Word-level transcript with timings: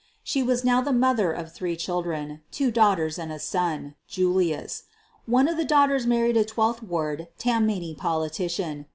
She 0.23 0.41
was 0.41 0.63
now 0.65 0.81
the 0.81 0.91
mother 0.91 1.31
of 1.31 1.53
three 1.53 1.75
children, 1.75 2.41
two 2.49 2.71
daughters 2.71 3.19
and 3.19 3.31
a 3.31 3.37
son— 3.37 3.93
Julius. 4.07 4.85
One 5.27 5.47
of 5.47 5.57
the 5.57 5.63
daughters 5.63 6.07
married 6.07 6.37
a 6.37 6.43
Twelfth 6.43 6.81
Ward 6.81 7.27
Tammany 7.37 7.93
politician. 7.93 8.87